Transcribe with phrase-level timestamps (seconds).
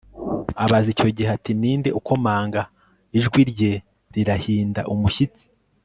[0.63, 2.61] abaza icyo gihe ati 'ninde ukomanga?',
[3.17, 3.73] ijwi rye
[4.13, 5.45] rirahinda umushyitsi